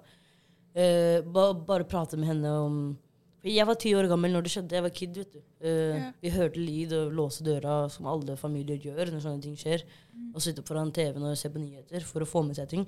[0.73, 2.97] Bare prate med henne om
[3.43, 4.75] Jeg var ti år gammel når det skjedde.
[4.77, 5.15] Jeg var kid.
[5.17, 5.39] vet du.
[5.63, 6.11] Uh, Ja.
[6.21, 9.81] Vi hørte lyd og låse døra, som alle familier gjør når sånne ting skjer.
[10.13, 10.35] Mm.
[10.35, 12.85] Og sitte foran TV-en og se på nyheter for å få med seg ting.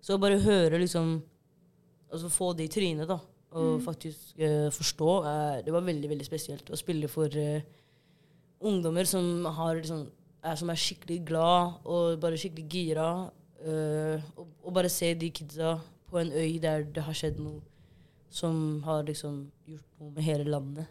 [0.00, 1.22] Så bare høre liksom
[2.10, 3.20] Altså få det i trynet, da.
[3.54, 5.10] og faktisk uh, forstå.
[5.22, 7.62] Uh, det var veldig veldig spesielt å spille for eh,
[8.66, 10.08] ungdommer som, har, liksom,
[10.42, 13.30] er, som er skikkelig glad og bare skikkelig gira.
[13.62, 15.76] eh, og, og bare se de kidsa
[16.10, 17.60] på en øy der det har skjedd noe
[18.30, 20.86] som har liksom gjort noe med hele landet.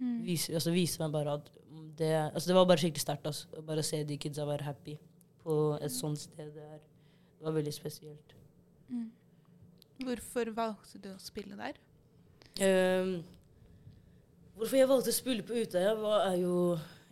[0.00, 0.22] Mm.
[0.26, 1.50] Vise, altså, vise meg bare at
[1.98, 3.28] det, altså, det var bare skikkelig sterkt.
[3.30, 4.96] Altså, bare å se de kidsa være happy
[5.44, 6.50] på et sånt sted.
[6.56, 6.82] Det, er,
[7.38, 8.34] det var veldig spesielt.
[8.88, 9.06] Mm.
[10.04, 11.78] Hvorfor valgte du å spille der?
[12.58, 13.14] Um,
[14.58, 16.58] hvorfor jeg valgte å spille på Utøya, var, er jo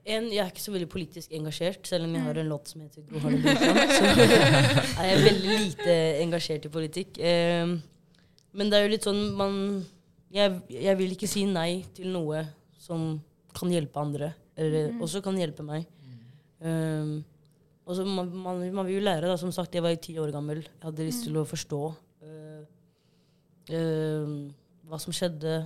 [0.03, 2.83] en, Jeg er ikke så veldig politisk engasjert, selv om jeg har en låt som
[2.83, 3.93] heter Gro Harlem Brundtland.
[3.95, 7.21] Så er jeg veldig lite engasjert i politikk.
[7.23, 7.77] Ehm,
[8.53, 9.57] men det er jo litt sånn man
[10.33, 12.41] jeg, jeg vil ikke si nei til noe
[12.81, 13.15] som
[13.53, 15.03] kan hjelpe andre, eller mm.
[15.05, 15.85] også kan hjelpe meg.
[16.63, 17.21] Um,
[17.83, 19.37] og så man, man, man vil jo lære, da.
[19.41, 20.63] Som sagt, jeg var ti år gammel.
[20.63, 22.63] Jeg hadde lyst til å forstå uh,
[23.75, 24.37] uh,
[24.89, 25.59] hva som skjedde,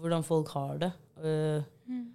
[0.00, 0.90] hvordan folk har det.
[1.20, 2.06] Uh, Mm.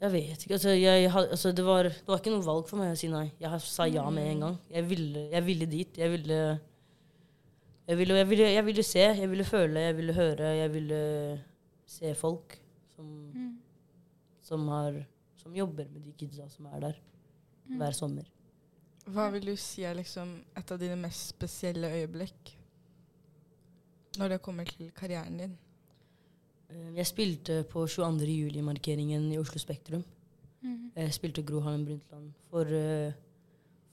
[0.00, 0.54] jeg vet ikke.
[0.56, 3.26] Altså, jeg, altså, det, var, det var ikke noe valg for meg å si nei.
[3.42, 4.56] Jeg sa ja med en gang.
[4.72, 5.98] Jeg ville, jeg ville dit.
[6.00, 6.38] Jeg ville,
[7.88, 10.52] jeg, ville, jeg, ville, jeg ville se, jeg ville føle, jeg ville høre.
[10.56, 11.00] Jeg ville
[11.86, 12.58] se folk
[12.96, 13.58] som, Mm.
[14.42, 15.02] som, har,
[15.36, 16.92] som jobber med de kidsa som er der
[17.76, 18.22] hver sommer.
[19.06, 22.52] Hva vil du si er liksom et av dine mest spesielle øyeblikk
[24.18, 25.58] når det kommer til karrieren din?
[26.70, 28.26] Eh, Jeg spilte på 22.
[28.44, 30.04] juli-markeringen i Oslo Spektrum.
[30.62, 30.92] Mm.
[30.96, 33.12] Jeg spilte Gro Harlem Brundtland for, eh,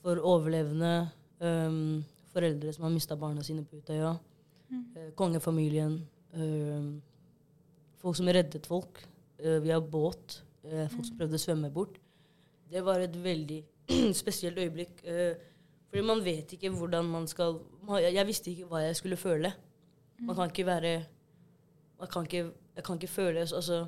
[0.01, 1.09] for overlevende,
[1.41, 2.03] um,
[2.39, 4.15] foreldre som har mista barna sine på Utøya,
[4.69, 4.85] Mm.
[4.95, 5.99] eh, kongefamilien,
[6.33, 6.83] Eh,
[7.97, 8.99] folk som reddet folk
[9.39, 11.95] eh, via båt, eh, folk som prøvde å svømme bort.
[12.69, 13.63] Det var et veldig
[14.13, 15.01] spesielt øyeblikk.
[15.03, 15.33] eh,
[15.89, 17.59] fordi man vet ikke hvordan man skal
[18.13, 19.53] Jeg visste ikke hva jeg skulle føle.
[20.21, 21.05] Man kan ikke være
[21.99, 23.87] man kan ikke, Jeg kan ikke føle altså,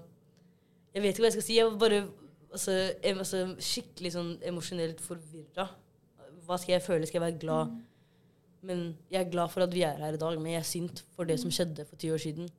[0.95, 1.57] Jeg vet ikke hva jeg skal si.
[1.57, 2.07] Jeg var bare
[2.51, 2.71] altså,
[3.03, 5.67] em, altså, skikkelig sånn emosjonelt forvirra.
[6.47, 7.05] Hva skal jeg føle?
[7.05, 7.77] Skal jeg være glad?
[8.63, 11.03] Men jeg er glad for at vi er her i dag, men jeg er sint
[11.15, 12.49] for det som skjedde for ti år siden.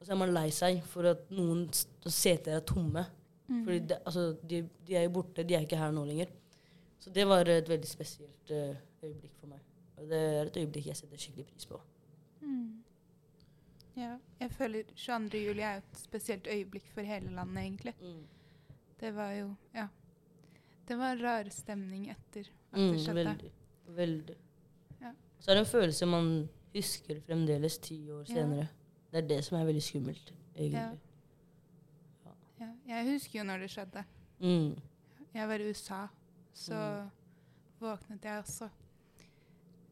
[0.00, 1.68] Og så er man lei seg for at noen
[2.06, 3.04] seter er tomme.
[3.48, 3.62] Mm.
[3.64, 6.26] Fordi det, altså, de, de er jo borte, de er ikke her nå lenger.
[7.00, 8.74] Så det var et veldig spesielt uh,
[9.04, 9.60] øyeblikk for meg.
[9.98, 11.78] Og det er et øyeblikk jeg setter skikkelig pris på.
[12.42, 12.82] Mm.
[13.98, 15.38] Ja, jeg føler 22.
[15.46, 17.94] juli er et spesielt øyeblikk for hele landet, egentlig.
[19.00, 19.86] Det var jo Ja.
[20.88, 23.24] Det var en rar stemning etter at det Mm, skjedde.
[23.24, 23.50] veldig.
[23.96, 24.36] veldig.
[25.38, 25.42] Ja.
[25.42, 28.34] Så er det en følelse man husker fremdeles ti år Ja.
[28.34, 28.68] senere.
[29.12, 30.98] Det er det som er veldig skummelt, egentlig.
[32.60, 34.04] Ja, jeg husker jo når det skjedde.
[34.40, 34.74] Mm.
[35.34, 36.06] Jeg var i USA,
[36.54, 36.80] så
[37.80, 38.68] våknet jeg også.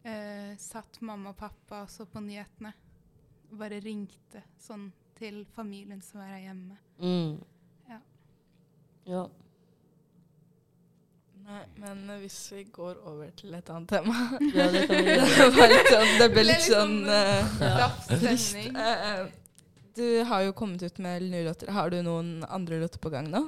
[0.05, 2.73] Eh, satt mamma og pappa og så på nyhetene.
[3.51, 6.77] Og bare ringte sånn til familien som var her hjemme.
[6.99, 7.39] Mm.
[7.89, 7.99] Ja.
[9.07, 9.27] ja.
[11.47, 14.15] Nei, men eh, hvis vi går over til et annet tema
[14.55, 15.51] Ja, det kan vi gjøre.
[15.55, 18.09] var sånn, det ble litt liksom, sånn Raff.
[18.11, 19.21] Eh, eh,
[19.97, 21.71] Du har jo kommet ut med nye låter.
[21.73, 23.45] Har du noen andre låter på gang nå?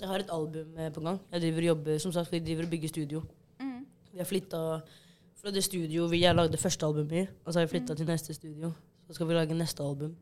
[0.00, 1.20] Jeg har et album eh, på gang.
[1.30, 3.20] Jeg driver og jobber, som sagt, vi driver og bygger studio.
[3.62, 3.84] Mm.
[4.14, 4.62] Vi har flytta
[5.42, 8.08] fra det studio vi jeg lagde første albumet i, og så har vi flytta til
[8.08, 8.72] neste studio.
[9.06, 10.16] Så skal vi lage neste album.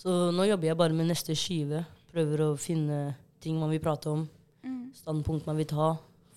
[0.00, 1.84] Så nå jobber jeg bare med neste skive.
[2.10, 3.00] Prøver å finne
[3.44, 4.26] ting man vil prate om,
[4.60, 4.90] Mm.
[4.92, 5.86] standpunkt man vil ta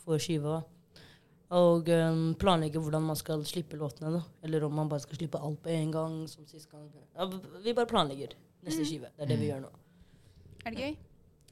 [0.04, 0.62] for skiva.
[1.54, 4.12] Og um, planlegge hvordan man skal slippe låtene.
[4.16, 4.22] da.
[4.46, 6.20] Eller om man bare skal slippe alt på en gang.
[6.30, 6.88] som sist gang.
[7.16, 7.30] Ja,
[7.64, 8.34] vi bare planlegger
[8.66, 9.12] neste skive.
[9.18, 9.74] Det er det vi gjør nå.
[10.64, 10.96] Er det gøy?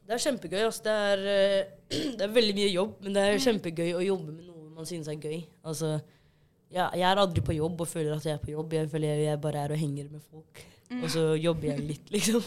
[0.07, 0.63] Det er kjempegøy.
[0.65, 0.83] Altså.
[0.87, 4.47] Det, er, eh, det er veldig mye jobb, men det er kjempegøy å jobbe med
[4.47, 5.43] noe man synes er gøy.
[5.67, 5.99] Altså,
[6.71, 8.73] ja, jeg er aldri på jobb og føler at jeg er på jobb.
[8.73, 10.65] Jeg føler jeg, jeg bare er og henger med folk.
[10.89, 11.03] Mm.
[11.03, 12.41] Og så jobber jeg litt, liksom.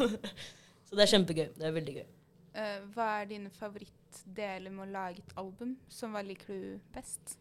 [0.84, 1.46] Så det er kjempegøy.
[1.54, 2.06] Det er veldig gøy.
[2.54, 5.76] Eh, hva er dine favorittdeler med å lage et album?
[5.90, 7.36] Som hva liker du best?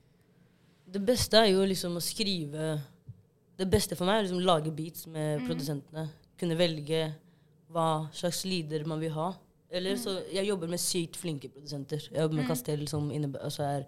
[0.89, 2.81] Det beste er jo liksom å skrive
[3.55, 5.45] Det beste for meg er liksom å lage beats med mm.
[5.47, 6.07] produsentene.
[6.41, 7.03] Kunne velge
[7.73, 9.27] hva slags lyder man vil ha.
[9.73, 12.01] Eller så Jeg jobber med sykt flinke produsenter.
[12.09, 12.49] Jeg jobber med Mhm.
[12.49, 13.85] Castell, som innebærer altså er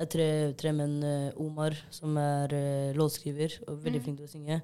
[0.00, 1.02] Det er tre, tre menn.
[1.04, 4.04] eh, Omar, som er uh, låtskriver og veldig Mhm.
[4.04, 4.62] flink til å synge.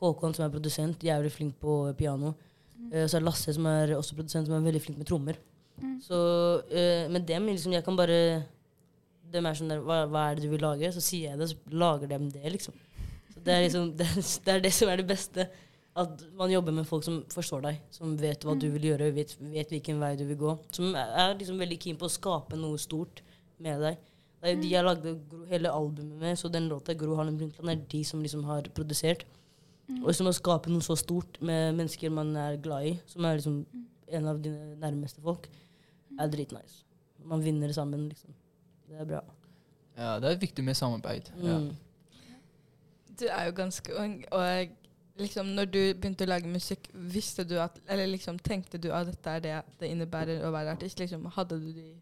[0.00, 2.34] Håkon, som er produsent, jævlig flink på piano.
[2.92, 5.38] Eh, så er Lasse, som er også produsent, som er veldig flink med trommer.
[5.82, 5.98] Mm.
[6.02, 6.16] Så
[6.60, 8.44] uh, med dem liksom, jeg kan bare
[9.26, 10.92] De er sånn der, hva, hva er det du vil lage?
[10.94, 12.76] Så sier jeg det, så lager de det, liksom.
[13.34, 15.48] Så det er liksom det, det er det som er det beste.
[15.98, 19.36] At man jobber med folk som forstår deg, som vet hva du vil gjøre, vet,
[19.38, 20.56] vet hvilken vei du vil gå.
[20.74, 23.22] Som er, er liksom veldig keen på å skape noe stort
[23.62, 24.00] med deg.
[24.42, 25.12] Det er jo de jeg lagde
[25.48, 29.22] hele albumet med, så den låta 'Gro Harlem Brundtland' er de som liksom har produsert.
[29.88, 33.38] Og hvis å skape noe så stort med mennesker man er glad i, som er
[33.38, 33.58] liksom
[34.14, 35.48] en av dine nærmeste folk,
[36.20, 36.84] er dritnice.
[37.24, 38.34] Man vinner sammen, liksom.
[38.88, 39.20] Det er bra.
[39.96, 41.30] Ja, det er viktig med samarbeid.
[41.42, 41.58] Ja.
[41.58, 41.72] Mm.
[43.20, 47.54] Du er jo ganske ung, og liksom når du begynte å lage musikk, visste du
[47.62, 50.98] at Eller liksom tenkte du at dette er det det innebærer å være artist?
[50.98, 51.92] Liksom, hadde du de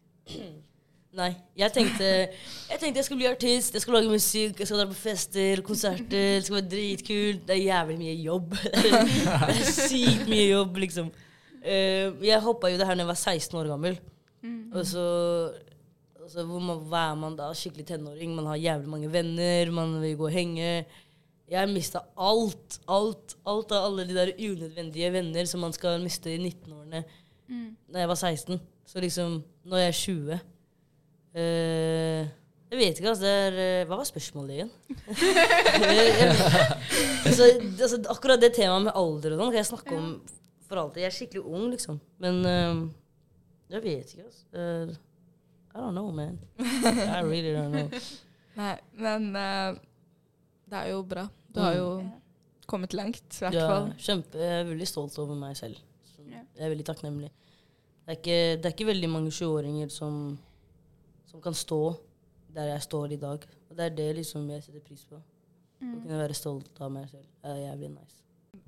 [1.13, 1.33] Nei.
[1.61, 2.07] Jeg tenkte,
[2.71, 5.61] jeg tenkte jeg skulle bli artist, jeg skulle lage musikk, jeg skal dra på fester,
[5.67, 6.07] konserter.
[6.09, 7.43] Det skal være dritkult.
[7.49, 8.55] Det er jævlig mye jobb.
[8.81, 11.13] det er sykt mye jobb, liksom.
[11.63, 14.01] Uh, jeg hoppa jo det her da jeg var 16 år gammel.
[14.73, 15.05] Og så,
[16.19, 17.51] og så hvor man, hva er man da?
[17.55, 18.33] Skikkelig tenåring.
[18.35, 20.71] Man har jævlig mange venner, man vil gå og henge.
[21.53, 26.33] Jeg mista alt, alt, alt av alle de der unødvendige venner som man skal miste
[26.33, 27.03] i 19-årene
[27.93, 28.61] da jeg var 16.
[28.89, 30.39] Så liksom, nå er jeg 20.
[31.35, 32.23] Eh,
[32.73, 33.25] jeg vet ikke, altså.
[33.25, 34.71] Det er, eh, hva var spørsmålet igjen?
[37.27, 37.45] altså,
[37.83, 40.07] altså, akkurat det temaet med alder og sånn kan jeg snakke om
[40.73, 41.03] for alltid.
[41.05, 41.99] Jeg er skikkelig ung, liksom.
[42.23, 42.77] Men uh,
[43.73, 44.43] jeg vet ikke, altså.
[44.57, 44.89] Uh,
[45.73, 46.39] I don't know, man.
[46.61, 47.89] I really don't know.
[48.61, 49.71] Nei, men uh,
[50.69, 51.27] det er jo bra.
[51.53, 51.89] Du har jo
[52.69, 53.91] kommet langt, i hvert Ja, fall.
[54.01, 55.77] kjempe, jeg er veldig stolt over meg selv.
[56.09, 57.29] Så Jeg er veldig takknemlig.
[58.03, 60.17] Det er ikke, det er ikke veldig mange 20-åringer som,
[61.33, 61.81] som kan stå
[62.55, 63.45] der jeg står i dag.
[63.71, 65.17] Og det er det liksom jeg setter pris på.
[65.83, 67.25] Å kunne være stolt av meg selv.
[67.43, 68.19] Det er jævlig nice.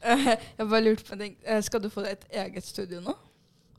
[0.59, 1.37] jeg bare lurte på en ting.
[1.44, 3.14] Eh, Skal du få et eget studio nå?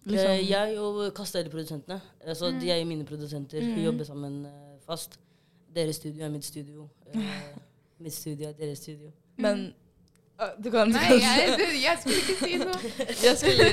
[0.06, 3.84] Liksom- Eh, Jeg og Kastelli-produsentene, altså de er jo mine produsenter, vi Mm.
[3.86, 4.52] jobber sammen eh,
[4.86, 5.20] fast.
[5.76, 6.88] Deres studio er mitt studio.
[8.00, 9.12] Mitt studio er deres studio.
[9.38, 9.74] Men
[10.60, 12.90] du kan Nei, jeg, du, jeg skulle ikke si noe.
[13.26, 13.68] Jeg skulle,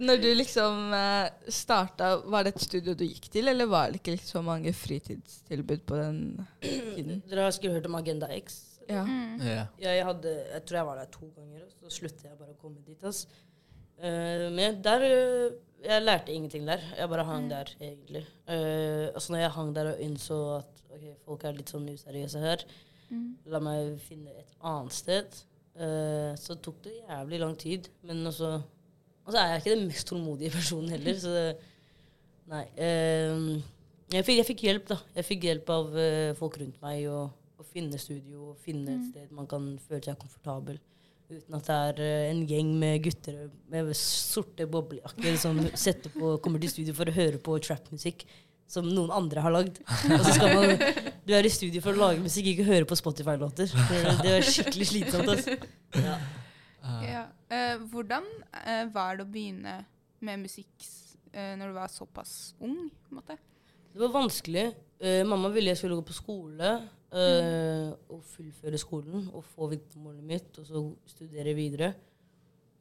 [0.00, 4.00] når du liksom uh, starta, var det et studio du gikk til, eller var det
[4.00, 6.18] ikke liksom så mange fritidstilbud på den
[6.64, 7.22] tiden?
[7.30, 8.58] Dere har sikkert hørt om Agenda X?
[8.90, 9.04] Ja.
[9.06, 9.38] Mm.
[9.46, 9.62] Ja.
[9.78, 12.56] Ja, jeg, hadde, jeg tror jeg var der to ganger, og så sluttet jeg bare
[12.56, 13.06] å komme dit.
[13.06, 13.22] ass.
[14.00, 16.82] Eh, men der eh, Jeg lærte ingenting der.
[16.98, 18.26] Jeg bare hang der, egentlig.
[18.50, 22.42] Uh, altså når jeg hang der og innså at okay, folk er litt sånn useriøse
[22.42, 22.66] her,
[23.10, 23.30] Mm.
[23.50, 25.38] la meg finne et annet sted,
[25.78, 27.90] eh, så tok det jævlig lang tid.
[28.02, 28.60] Men også
[29.26, 31.50] Og så er jeg ikke den mest tålmodige personen heller, så det,
[32.50, 32.64] Nei.
[32.74, 33.60] Uh,
[34.10, 34.96] jeg, fikk, jeg fikk hjelp, da.
[35.14, 37.28] Jeg fikk hjelp av uh, folk rundt meg å
[37.70, 40.80] finne studio og finne et sted man kan føle seg komfortabel.
[41.30, 46.72] Uten at det er en gjeng med gutter med sorte boblejakker som på, kommer til
[46.72, 48.24] studio for å høre på trap-musikk
[48.70, 49.78] som noen andre har lagd.
[49.86, 50.74] Og så skal man
[51.30, 53.70] Du er i studio for å lage musikk, ikke høre på Spotify-låter.
[53.70, 55.28] Det, det er skikkelig slitsomt.
[55.30, 55.54] Altså.
[55.94, 56.16] Ja.
[56.80, 57.02] Ah.
[57.06, 57.20] Ja.
[57.52, 59.76] Uh, hvordan uh, var det å begynne
[60.26, 60.86] med musikk
[61.30, 62.32] eh, når du var såpass
[62.64, 62.88] ung?
[63.14, 63.36] måte?
[63.92, 64.64] Det var vanskelig.
[64.98, 66.72] Eh, mamma ville jeg skulle gå på skole
[67.14, 67.94] mm.
[68.12, 70.82] og fullføre skolen og få vitnemålet mitt og så
[71.14, 71.92] studere videre.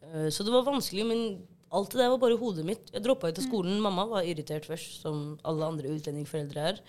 [0.04, 1.24] Eh, så det var vanskelig, men
[1.70, 2.90] alt det der var bare hodet mitt.
[2.92, 3.80] Jeg droppa ut av skolen.
[3.84, 6.84] Mamma var irritert først, som alle andre utlendingforeldre er.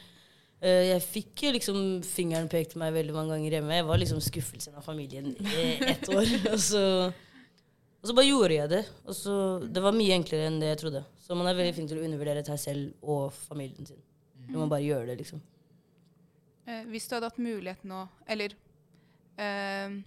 [0.60, 3.78] Eh, jeg fikk jo liksom fingeren pekt meg veldig mange ganger hjemme.
[3.78, 6.28] Jeg var liksom skuffelsen av familien i ett år.
[6.52, 6.82] og, så,
[8.00, 8.82] og så bare gjorde jeg det.
[9.06, 11.04] Og så, det var mye enklere enn det jeg trodde.
[11.24, 14.04] Så man er veldig flink til å undervurdere seg selv og familien sin.
[14.50, 15.40] Du må bare gjøre det, liksom.
[16.66, 18.56] Eh, hvis du hadde hatt mulighet nå, eller
[19.40, 20.00] øh,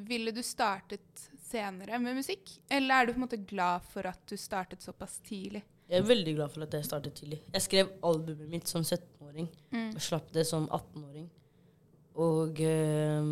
[0.00, 2.54] Ville du startet senere med musikk?
[2.72, 5.62] Eller er du på en måte glad for at du startet såpass tidlig?
[5.90, 7.40] Jeg er veldig glad for at jeg startet tidlig.
[7.52, 9.48] Jeg skrev albumet mitt som 17-åring.
[9.72, 9.88] Mm.
[9.94, 11.26] Og slapp det som 18-åring.
[12.22, 13.30] Og eh,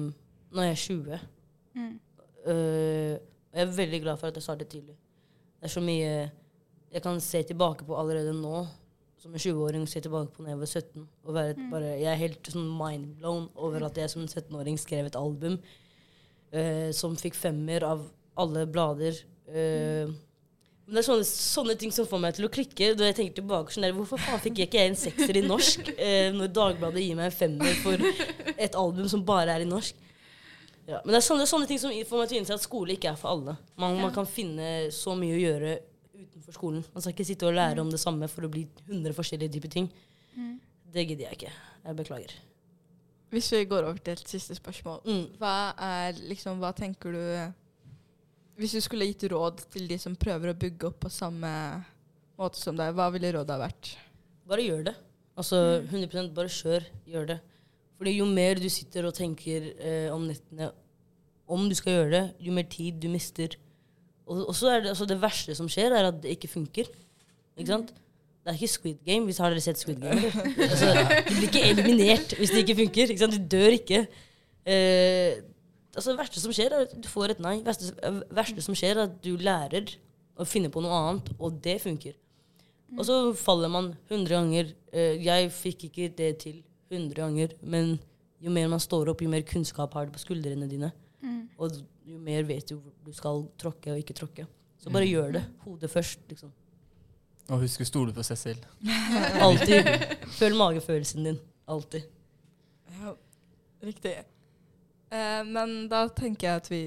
[0.50, 1.20] nå er jeg 20.
[1.78, 1.94] Mm.
[2.48, 3.14] Uh,
[3.52, 4.96] jeg er veldig glad for at jeg startet tidlig.
[5.58, 6.10] Det er så mye
[6.88, 8.62] jeg kan se tilbake på allerede nå,
[9.18, 11.08] som en 20-åring, se tilbake på når jeg var 17.
[11.24, 11.70] Og være mm.
[11.72, 15.58] bare, jeg er helt sånn mindblown over at jeg som 17-åring skrev et album
[16.54, 18.06] uh, som fikk femmer av
[18.38, 19.18] alle blader.
[19.48, 20.10] Eh,
[20.88, 22.94] men det er sånne, sånne ting som får meg til å klikke.
[22.96, 25.90] Da jeg tenker tilbake sånn der, Hvorfor faen fikk jeg ikke en sekser i norsk
[26.06, 28.04] eh, når Dagbladet gir meg en femmer for
[28.54, 29.98] et album som bare er i norsk?
[30.88, 32.96] Ja, men det er sånne, sånne ting som får meg til å innse at skole
[32.96, 33.58] ikke er for alle.
[33.76, 35.74] Man, man kan finne så mye å gjøre
[36.16, 36.86] utenfor skolen.
[36.94, 39.74] Man skal ikke sitte og lære om det samme for å bli 100 forskjellige typer
[39.76, 39.92] ting.
[40.88, 41.52] Det gidder jeg ikke.
[41.84, 42.32] Jeg beklager.
[43.28, 45.02] Hvis vi går over til et siste spørsmål.
[45.04, 45.24] Mm.
[45.36, 45.54] Hva
[45.90, 47.20] er liksom, hva tenker du
[48.58, 51.50] Hvis du skulle gitt råd til de som prøver å bygge opp på samme
[52.38, 53.92] måte som deg, hva ville rådet ha vært?
[54.48, 54.96] Bare gjør det.
[55.38, 57.38] Altså 100% bare kjør, gjør det.
[57.98, 60.72] Fordi jo mer du sitter og tenker eh, om nettene
[61.48, 63.54] om du skal gjøre det, jo mer tid du mister.
[64.28, 66.90] Og, så er det, altså det verste som skjer, er at det ikke funker.
[67.56, 67.94] Ikke sant?
[68.44, 69.24] Det er ikke Squid Game.
[69.24, 70.28] Hvis har dere sett Squid Game?
[70.68, 70.90] Altså,
[71.24, 73.14] du blir ikke eliminert hvis det ikke funker.
[73.14, 73.38] Ikke sant?
[73.38, 74.02] Du dør ikke.
[74.68, 75.40] Eh,
[75.94, 77.56] altså, det verste som skjer, er at du får et nei.
[77.62, 79.94] Det verste, verste som skjer, er at du lærer
[80.38, 82.14] å finne på noe annet, og det funker.
[82.96, 84.70] Og så faller man 100 ganger.
[84.92, 87.98] Eh, Jeg fikk ikke det til 100 ganger, men
[88.40, 90.92] jo mer man står opp, jo mer kunnskap har du på skuldrene dine.
[91.20, 91.48] Mm.
[91.58, 91.74] Og
[92.06, 94.46] jo mer vet du hvor du skal tråkke og ikke tråkke.
[94.78, 95.12] Så bare Mm.
[95.12, 95.44] gjør det.
[95.64, 96.52] Hodet først, liksom.
[97.50, 98.64] Og husk å stole på seg selv.
[99.40, 99.84] Alltid.
[100.38, 101.38] Føl magefølelsen din.
[101.66, 102.02] Alltid.
[103.00, 103.14] Ja,
[103.82, 104.14] riktig.
[105.10, 106.82] Eh, men da tenker jeg at vi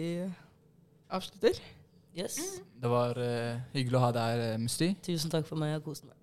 [1.09, 1.61] avslutter.
[2.17, 2.37] Yes.
[2.37, 2.65] Mm.
[2.81, 4.91] Det var eh, hyggelig å ha deg her, eh, Musti.
[5.05, 5.73] Tusen takk for meg.
[5.73, 6.17] Jeg har kost meg.